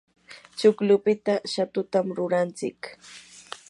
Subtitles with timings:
[0.57, 2.79] chuklupita shatutam rurantsik.